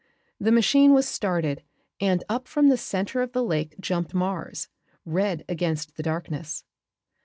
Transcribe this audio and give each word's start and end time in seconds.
The 0.39 0.51
machine 0.51 0.95
was 0.95 1.07
started 1.07 1.61
and 1.99 2.23
up 2.27 2.47
from 2.47 2.69
the 2.69 2.75
center 2.77 3.21
of 3.21 3.33
the 3.33 3.43
Lake 3.43 3.75
jumped 3.79 4.15
Mars, 4.15 4.67
red 5.05 5.45
against 5.47 5.95
the 5.95 6.01
darkness. 6.01 6.63